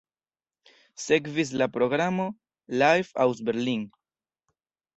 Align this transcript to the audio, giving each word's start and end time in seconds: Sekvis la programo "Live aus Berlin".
Sekvis 1.03 1.51
la 1.63 1.67
programo 1.75 2.27
"Live 2.85 3.15
aus 3.27 3.45
Berlin". 3.51 3.87